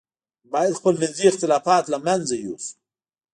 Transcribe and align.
باید 0.51 0.77
خپل 0.79 0.93
منځي 1.01 1.23
اختلافات 1.31 1.83
له 1.89 1.97
منځه 2.07 2.35
یوسو. 2.45 2.73